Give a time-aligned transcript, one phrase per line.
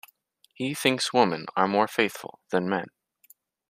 [0.55, 2.87] He thinks women are more faithful than men.